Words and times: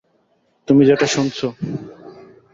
তুমি 0.67 0.81
যেটা 0.85 1.07
শুনেছ। 1.07 1.39